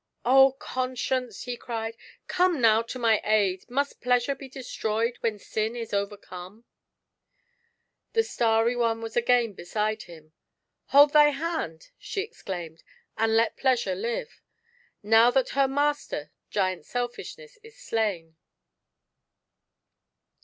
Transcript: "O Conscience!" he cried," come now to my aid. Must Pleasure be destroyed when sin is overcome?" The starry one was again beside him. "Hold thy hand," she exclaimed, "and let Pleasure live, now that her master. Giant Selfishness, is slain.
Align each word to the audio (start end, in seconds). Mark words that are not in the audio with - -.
"O 0.25 0.53
Conscience!" 0.53 1.43
he 1.43 1.55
cried," 1.55 1.95
come 2.37 2.59
now 2.59 2.81
to 2.81 2.97
my 2.97 3.21
aid. 3.23 3.69
Must 3.69 4.01
Pleasure 4.01 4.33
be 4.33 4.49
destroyed 4.49 5.17
when 5.19 5.37
sin 5.37 5.75
is 5.75 5.93
overcome?" 5.93 6.65
The 8.13 8.23
starry 8.23 8.75
one 8.75 9.01
was 9.03 9.15
again 9.15 9.53
beside 9.53 10.01
him. 10.01 10.33
"Hold 10.85 11.13
thy 11.13 11.29
hand," 11.29 11.91
she 11.99 12.21
exclaimed, 12.21 12.81
"and 13.15 13.35
let 13.37 13.57
Pleasure 13.57 13.93
live, 13.93 14.41
now 15.03 15.29
that 15.29 15.49
her 15.49 15.67
master. 15.67 16.31
Giant 16.49 16.83
Selfishness, 16.87 17.59
is 17.61 17.77
slain. 17.77 18.37